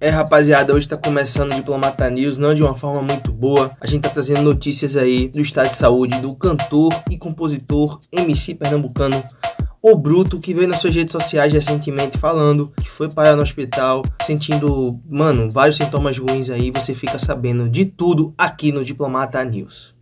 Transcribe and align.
É, 0.00 0.10
rapaziada, 0.10 0.72
hoje 0.72 0.86
tá 0.86 0.96
começando 0.96 1.50
o 1.50 1.56
Diplomata 1.56 2.08
News, 2.08 2.38
não 2.38 2.54
de 2.54 2.62
uma 2.62 2.76
forma 2.76 3.02
muito 3.02 3.32
boa. 3.32 3.72
A 3.80 3.86
gente 3.86 4.02
tá 4.02 4.08
trazendo 4.08 4.42
notícias 4.42 4.96
aí 4.96 5.26
do 5.26 5.40
estado 5.40 5.70
de 5.70 5.76
saúde 5.76 6.20
do 6.20 6.36
cantor 6.36 6.92
e 7.10 7.18
compositor 7.18 7.98
MC 8.12 8.54
pernambucano 8.54 9.20
o 9.82 9.96
Bruto, 9.96 10.38
que 10.38 10.54
veio 10.54 10.68
nas 10.68 10.80
suas 10.80 10.94
redes 10.94 11.10
sociais 11.10 11.52
recentemente 11.52 12.16
falando 12.16 12.72
que 12.76 12.88
foi 12.88 13.08
parar 13.10 13.34
no 13.34 13.42
hospital, 13.42 14.02
sentindo, 14.24 15.00
mano, 15.08 15.50
vários 15.50 15.76
sintomas 15.76 16.16
ruins 16.16 16.48
aí. 16.48 16.70
Você 16.70 16.94
fica 16.94 17.18
sabendo 17.18 17.68
de 17.68 17.84
tudo 17.84 18.32
aqui 18.38 18.70
no 18.70 18.84
Diplomata 18.84 19.44
News. 19.44 19.96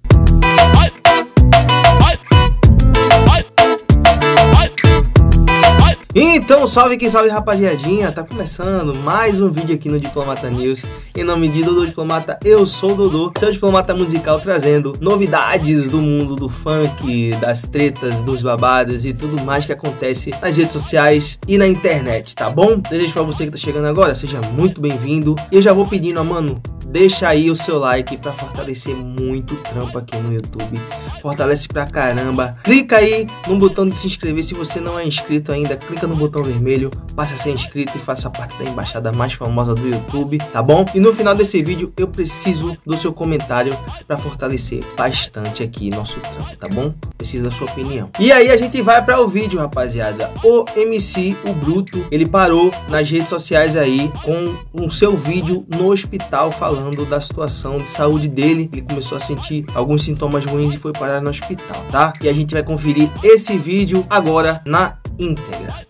Então, 6.19 6.67
salve 6.67 6.97
quem 6.97 7.11
salve 7.11 7.29
rapaziadinha, 7.29 8.11
tá 8.11 8.25
começando 8.25 8.97
mais 9.05 9.39
um 9.39 9.51
vídeo 9.51 9.75
aqui 9.75 9.91
no 9.91 10.01
Diplomata 10.01 10.49
News. 10.49 10.83
Em 11.15 11.23
nome 11.23 11.47
de 11.47 11.63
Dodô 11.63 11.85
Diplomata, 11.85 12.39
eu 12.43 12.65
sou 12.65 12.93
o 12.93 12.95
Dodô, 12.95 13.33
seu 13.39 13.53
diplomata 13.53 13.95
musical 13.95 14.41
trazendo 14.41 14.95
novidades 14.99 15.89
do 15.89 15.99
mundo 15.99 16.35
do 16.35 16.49
funk, 16.49 17.33
das 17.33 17.69
tretas, 17.69 18.23
dos 18.23 18.43
babados 18.43 19.05
e 19.05 19.13
tudo 19.13 19.45
mais 19.45 19.67
que 19.67 19.73
acontece 19.75 20.31
nas 20.41 20.57
redes 20.57 20.73
sociais 20.73 21.39
e 21.47 21.59
na 21.59 21.69
internet, 21.69 22.35
tá 22.35 22.49
bom? 22.49 22.79
Desejo 22.79 23.13
para 23.13 23.23
você 23.23 23.45
que 23.45 23.51
tá 23.51 23.59
chegando 23.59 23.87
agora, 23.87 24.17
seja 24.17 24.41
muito 24.53 24.81
bem-vindo. 24.81 25.35
E 25.53 25.57
eu 25.57 25.61
já 25.61 25.75
vou 25.75 25.87
pedindo, 25.87 26.25
mano, 26.25 26.63
deixa 26.87 27.29
aí 27.29 27.51
o 27.51 27.55
seu 27.57 27.79
like 27.79 28.19
para 28.21 28.33
fortalecer 28.33 28.95
muito 28.97 29.55
o 29.55 29.59
trampo 29.59 29.99
aqui 29.99 30.17
no 30.19 30.33
YouTube. 30.33 30.81
Fortalece 31.21 31.67
pra 31.67 31.85
caramba. 31.85 32.57
Clica 32.63 32.99
aí 32.99 33.27
no 33.49 33.57
botão 33.57 33.87
de 33.87 33.95
se 33.97 34.07
inscrever 34.07 34.43
se 34.45 34.55
você 34.55 34.81
não 34.81 34.99
é 34.99 35.07
inscrito 35.07 35.53
ainda. 35.53 35.77
Clica 35.77 36.07
no 36.07 36.17
botão 36.17 36.43
vermelho, 36.43 36.91
passe 37.15 37.35
a 37.35 37.37
ser 37.37 37.51
inscrito 37.51 37.97
e 37.97 38.01
faça 38.01 38.31
parte 38.31 38.57
da 38.63 38.71
embaixada 38.71 39.13
mais 39.13 39.33
famosa 39.33 39.75
do 39.75 39.89
YouTube, 39.89 40.39
tá 40.53 40.63
bom? 40.63 40.85
E 40.95 41.01
no 41.01 41.13
final 41.13 41.35
desse 41.35 41.63
vídeo 41.63 41.93
eu 41.97 42.09
preciso 42.09 42.77
do 42.87 42.97
seu 42.97 43.13
comentário 43.13 43.77
para 44.07 44.17
fortalecer 44.17 44.81
bastante 44.97 45.63
aqui 45.63 45.91
nosso 45.91 46.21
trampo, 46.21 46.57
tá 46.57 46.69
bom? 46.69 46.95
Preciso 47.19 47.45
da 47.45 47.51
sua 47.51 47.67
opinião. 47.67 48.11
E 48.19 48.31
aí 48.31 48.51
a 48.51 48.57
gente 48.57 48.81
vai 48.83 49.05
para 49.05 49.21
o 49.21 49.27
vídeo, 49.27 49.59
rapaziada. 49.59 50.31
O 50.45 50.65
MC, 50.77 51.37
o 51.45 51.53
Bruto, 51.53 52.07
ele 52.11 52.27
parou 52.27 52.71
nas 52.89 53.11
redes 53.11 53.29
sociais 53.29 53.75
aí 53.77 54.11
com 54.23 54.45
o 54.85 54.91
seu 54.91 55.17
vídeo 55.17 55.67
no 55.77 55.91
hospital 55.91 56.53
falando 56.53 56.76
falando 56.77 57.07
da 57.07 57.21
situação 57.21 57.79
de 57.79 57.89
saúde 57.89 58.29
dele. 58.29 58.69
Ele 58.73 58.83
começou 58.83 59.17
a 59.17 59.21
sentir 59.21 59.65
alguns 59.75 60.05
sintomas 60.05 60.45
ruins 60.45 60.75
e 60.75 60.79
foi 60.79 60.93
parar 60.93 61.23
no 61.23 61.31
hospital, 61.31 61.83
tá? 61.91 62.13
E 62.23 62.29
a 62.29 62.33
gente 62.33 62.53
vai 62.53 62.63
conferir 62.63 63.11
esse 63.23 63.57
vídeo 63.57 64.03
agora 64.11 64.63
na 64.67 64.99
íntegra. 65.19 65.87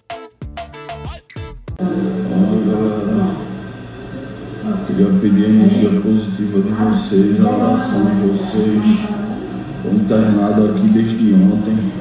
Queria 4.86 5.06
pedir 5.20 5.44
a 5.44 5.48
energia 5.48 6.00
positiva 6.00 6.60
de 6.60 6.70
vocês, 6.70 7.44
a 7.44 7.50
oração 7.50 8.04
de 8.04 8.28
vocês. 8.28 8.84
Estou 9.76 9.92
internado 9.92 10.70
aqui 10.70 10.88
desde 10.88 11.34
ontem. 11.34 11.92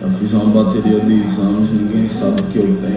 Já 0.00 0.10
fiz 0.10 0.32
uma 0.34 0.64
bateria 0.64 1.00
de 1.00 1.22
exames, 1.22 1.70
ninguém 1.70 2.06
sabe 2.06 2.42
o 2.42 2.44
que 2.44 2.58
eu 2.58 2.78
tenho. 2.82 2.93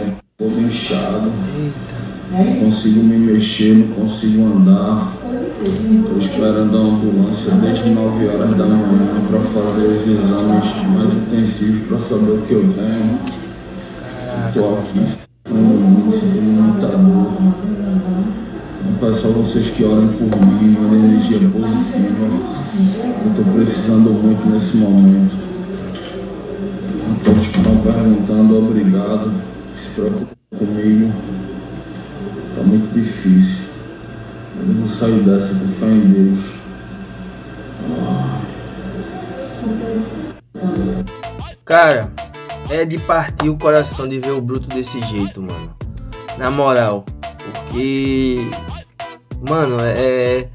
Não 2.38 2.56
consigo 2.66 3.04
me 3.04 3.18
mexer, 3.18 3.74
não 3.74 3.88
consigo 3.96 4.46
andar. 4.46 5.12
Estou 5.60 6.18
esperando 6.20 6.78
a 6.78 6.82
ambulância 6.82 7.52
desde 7.56 7.90
9 7.90 8.28
horas 8.28 8.56
da 8.56 8.66
manhã 8.66 9.22
para 9.28 9.40
fazer 9.40 9.88
os 9.88 10.06
exames 10.06 10.66
mais 10.94 11.14
intensivos 11.16 11.88
para 11.88 11.98
saber 11.98 12.32
o 12.34 12.42
que 12.44 12.54
eu 12.54 12.74
tenho. 12.74 13.20
Estou 14.48 14.78
aqui 14.78 15.00
sentindo 15.08 16.52
muita 16.62 16.88
dor. 16.90 17.32
Então, 18.82 18.94
peço 19.00 19.28
a 19.28 19.32
vocês 19.32 19.70
que 19.72 19.84
orem 19.84 20.10
por 20.10 20.40
mim, 20.46 20.78
mandem 20.80 21.06
energia 21.06 21.40
positiva. 21.40 22.28
Eu 23.26 23.32
estou 23.32 23.46
precisando 23.56 24.12
muito 24.12 24.48
nesse 24.48 24.78
momento. 24.78 25.36
Que 27.24 27.32
estão 27.32 27.78
perguntando, 27.78 28.58
obrigado. 28.60 29.32
Se 29.76 29.90
preocupe 29.96 30.36
comigo. 30.56 31.12
Muito 32.68 32.94
difícil. 32.94 33.70
Mas 34.58 34.68
eu 34.68 34.76
vou 34.76 34.88
sair 34.88 35.20
dessa 35.22 35.54
com 35.58 35.68
fé 35.70 35.86
em 35.86 36.02
Deus. 36.12 36.58
Cara, 41.64 42.02
é 42.70 42.84
de 42.84 42.98
partir 43.00 43.50
o 43.50 43.58
coração 43.58 44.06
de 44.06 44.20
ver 44.20 44.32
o 44.32 44.42
Bruto 44.42 44.68
desse 44.68 45.00
jeito, 45.04 45.42
mano. 45.42 45.74
Na 46.38 46.52
moral. 46.52 47.06
Porque. 47.22 48.44
Mano, 49.48 49.78
é. 49.82 50.50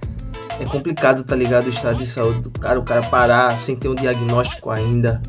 É 0.61 0.65
complicado, 0.67 1.25
tá 1.25 1.35
ligado? 1.35 1.65
O 1.65 1.71
estado 1.71 1.97
de 1.97 2.07
saúde 2.07 2.43
do 2.43 2.51
cara, 2.51 2.79
o 2.79 2.85
cara 2.85 3.03
parar 3.05 3.57
sem 3.59 3.75
ter 3.75 3.89
um 3.89 3.95
diagnóstico 3.95 4.71
ainda 4.71 5.21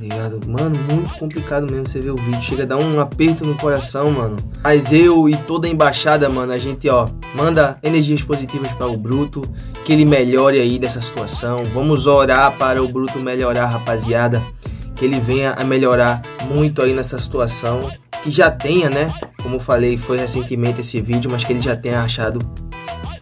ligado? 0.00 0.40
Mano, 0.48 0.72
muito 0.90 1.10
complicado 1.18 1.70
mesmo 1.70 1.88
você 1.88 2.00
ver 2.00 2.10
o 2.10 2.16
vídeo. 2.16 2.42
Chega 2.42 2.62
a 2.62 2.66
dar 2.66 2.82
um 2.82 2.98
aperto 3.00 3.46
no 3.46 3.54
coração, 3.56 4.10
mano. 4.10 4.36
Mas 4.62 4.92
eu 4.92 5.28
e 5.28 5.36
toda 5.36 5.66
a 5.66 5.70
embaixada, 5.70 6.28
mano, 6.28 6.52
a 6.52 6.58
gente, 6.58 6.88
ó, 6.88 7.04
manda 7.34 7.78
energias 7.82 8.22
positivas 8.22 8.70
para 8.72 8.86
o 8.86 8.96
Bruto, 8.96 9.42
que 9.84 9.92
ele 9.92 10.04
melhore 10.04 10.58
aí 10.58 10.78
dessa 10.78 11.00
situação. 11.00 11.62
Vamos 11.74 12.06
orar 12.06 12.56
para 12.56 12.82
o 12.82 12.88
Bruto 12.88 13.18
melhorar, 13.18 13.66
rapaziada. 13.66 14.42
Que 14.96 15.04
ele 15.04 15.20
venha 15.20 15.52
a 15.52 15.64
melhorar 15.64 16.20
muito 16.54 16.82
aí 16.82 16.92
nessa 16.92 17.18
situação. 17.18 17.80
Que 18.22 18.30
já 18.30 18.50
tenha, 18.50 18.90
né? 18.90 19.12
Como 19.42 19.58
falei, 19.58 19.96
foi 19.96 20.18
recentemente 20.18 20.80
esse 20.80 21.00
vídeo, 21.00 21.30
mas 21.30 21.44
que 21.44 21.52
ele 21.52 21.60
já 21.60 21.74
tenha 21.74 22.02
achado 22.02 22.38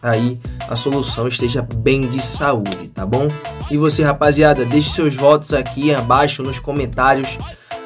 aí 0.03 0.39
a 0.71 0.77
solução 0.77 1.27
esteja 1.29 1.67
bem 1.79 2.01
de 2.01 2.21
saúde, 2.21 2.89
tá 2.89 3.05
bom? 3.05 3.27
E 3.71 3.77
você, 3.77 4.03
rapaziada, 4.03 4.65
deixe 4.65 4.91
seus 4.91 5.15
votos 5.15 5.53
aqui 5.53 5.93
abaixo 5.93 6.43
nos 6.43 6.59
comentários. 6.59 7.37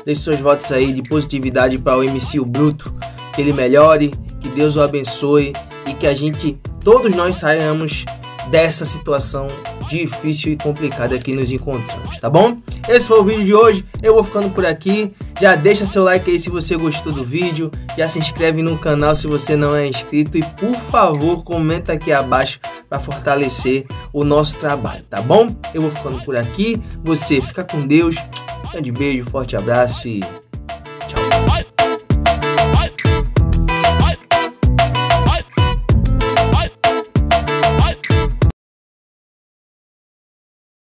Deixe 0.05 0.23
seus 0.23 0.39
votos 0.39 0.71
aí 0.71 0.93
de 0.93 1.03
positividade 1.03 1.79
para 1.79 1.97
o 1.97 2.05
MC 2.05 2.41
o 2.41 2.45
Bruto, 2.45 2.95
que 3.35 3.41
ele 3.41 3.53
melhore, 3.53 4.11
que 4.41 4.49
Deus 4.49 4.77
o 4.77 4.83
abençoe 4.83 5.53
e 5.89 5.95
que 5.95 6.07
a 6.07 6.15
gente, 6.15 6.59
todos 6.83 7.15
nós 7.15 7.37
saiamos 7.37 8.05
dessa 8.51 8.85
situação 8.85 9.47
difícil 9.89 10.53
e 10.53 10.57
complicada 10.57 11.19
que 11.19 11.33
nos 11.33 11.51
encontramos, 11.51 12.19
tá 12.19 12.29
bom? 12.29 12.59
Esse 12.89 13.07
foi 13.07 13.21
o 13.21 13.25
vídeo 13.25 13.45
de 13.45 13.55
hoje, 13.55 13.87
eu 14.03 14.15
vou 14.15 14.25
ficando 14.25 14.51
por 14.51 14.67
aqui. 14.67 15.13
Já 15.41 15.55
deixa 15.55 15.87
seu 15.87 16.05
like 16.05 16.31
aí 16.31 16.39
se 16.39 16.51
você 16.51 16.77
gostou 16.77 17.13
do 17.13 17.25
vídeo, 17.25 17.71
já 17.97 18.07
se 18.07 18.19
inscreve 18.19 18.63
no 18.63 18.79
canal 18.79 19.15
se 19.15 19.27
você 19.27 19.57
não 19.57 19.75
é 19.75 19.89
inscrito 19.89 20.37
e 20.37 20.43
por 20.43 20.75
favor 20.91 21.43
comenta 21.43 21.93
aqui 21.93 22.13
abaixo 22.13 22.61
para 22.89 23.01
fortalecer 23.01 23.87
o 24.13 24.25
nosso 24.25 24.59
trabalho, 24.59 25.05
tá 25.09 25.21
bom? 25.21 25.47
Eu 25.75 25.81
vou 25.81 25.91
ficando 25.91 26.23
por 26.25 26.37
aqui, 26.37 26.81
você 27.03 27.41
fica 27.41 27.65
com 27.65 27.87
Deus, 27.87 28.17
grande 28.71 28.93
beijo, 28.93 29.25
forte 29.31 29.57
abraço 29.57 30.07
e 30.07 30.21